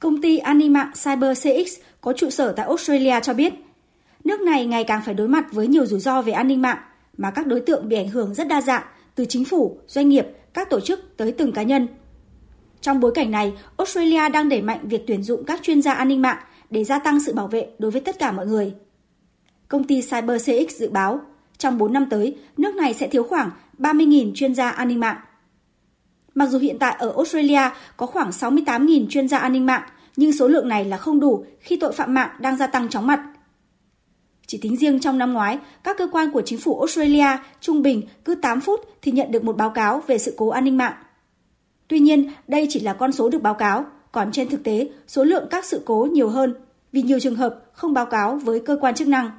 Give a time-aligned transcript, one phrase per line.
[0.00, 3.54] Công ty an ninh mạng Cyber CX có trụ sở tại Australia cho biết,
[4.24, 6.78] nước này ngày càng phải đối mặt với nhiều rủi ro về an ninh mạng
[7.16, 8.82] mà các đối tượng bị ảnh hưởng rất đa dạng,
[9.14, 11.88] từ chính phủ, doanh nghiệp, các tổ chức tới từng cá nhân.
[12.80, 16.08] Trong bối cảnh này, Australia đang đẩy mạnh việc tuyển dụng các chuyên gia an
[16.08, 16.38] ninh mạng
[16.70, 18.74] để gia tăng sự bảo vệ đối với tất cả mọi người.
[19.68, 21.20] Công ty Cyber CX dự báo,
[21.58, 25.16] trong 4 năm tới, nước này sẽ thiếu khoảng 30.000 chuyên gia an ninh mạng.
[26.34, 29.82] Mặc dù hiện tại ở Australia có khoảng 68.000 chuyên gia an ninh mạng,
[30.16, 33.06] nhưng số lượng này là không đủ khi tội phạm mạng đang gia tăng chóng
[33.06, 33.20] mặt.
[34.46, 38.02] Chỉ tính riêng trong năm ngoái, các cơ quan của chính phủ Australia trung bình
[38.24, 40.94] cứ 8 phút thì nhận được một báo cáo về sự cố an ninh mạng.
[41.88, 45.24] Tuy nhiên, đây chỉ là con số được báo cáo, còn trên thực tế, số
[45.24, 46.54] lượng các sự cố nhiều hơn
[46.92, 49.30] vì nhiều trường hợp không báo cáo với cơ quan chức năng.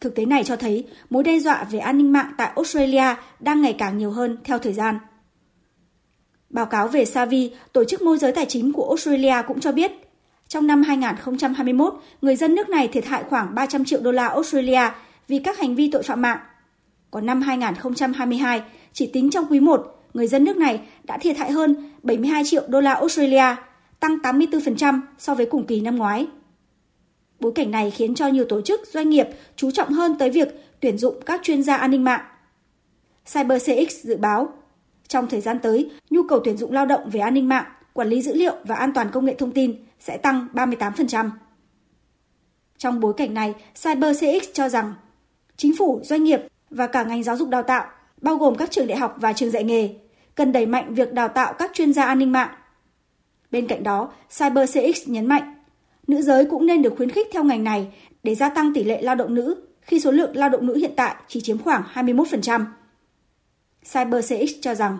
[0.00, 3.62] Thực tế này cho thấy mối đe dọa về an ninh mạng tại Australia đang
[3.62, 4.98] ngày càng nhiều hơn theo thời gian.
[6.50, 9.92] Báo cáo về Savi, tổ chức môi giới tài chính của Australia cũng cho biết,
[10.48, 14.90] trong năm 2021, người dân nước này thiệt hại khoảng 300 triệu đô la Australia
[15.28, 16.38] vì các hành vi tội phạm mạng.
[17.10, 21.52] Còn năm 2022, chỉ tính trong quý 1, người dân nước này đã thiệt hại
[21.52, 23.56] hơn 72 triệu đô la Australia,
[24.00, 26.26] tăng 84% so với cùng kỳ năm ngoái.
[27.40, 30.48] Bối cảnh này khiến cho nhiều tổ chức, doanh nghiệp chú trọng hơn tới việc
[30.80, 32.20] tuyển dụng các chuyên gia an ninh mạng.
[33.32, 34.52] CyberCX dự báo,
[35.08, 38.08] trong thời gian tới, nhu cầu tuyển dụng lao động về an ninh mạng, quản
[38.08, 41.30] lý dữ liệu và an toàn công nghệ thông tin sẽ tăng 38%.
[42.78, 44.94] Trong bối cảnh này, CyberCX cho rằng
[45.56, 47.86] chính phủ, doanh nghiệp và cả ngành giáo dục đào tạo,
[48.20, 49.94] bao gồm các trường đại học và trường dạy nghề,
[50.34, 52.50] cần đẩy mạnh việc đào tạo các chuyên gia an ninh mạng.
[53.50, 55.54] Bên cạnh đó, CyberCX nhấn mạnh
[56.08, 57.88] nữ giới cũng nên được khuyến khích theo ngành này
[58.22, 60.92] để gia tăng tỷ lệ lao động nữ khi số lượng lao động nữ hiện
[60.96, 62.64] tại chỉ chiếm khoảng 21%.
[63.92, 64.98] CyberCX cho rằng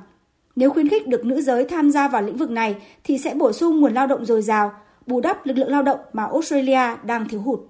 [0.57, 3.53] nếu khuyến khích được nữ giới tham gia vào lĩnh vực này thì sẽ bổ
[3.53, 4.73] sung nguồn lao động dồi dào,
[5.07, 7.61] bù đắp lực lượng lao động mà Australia đang thiếu hụt.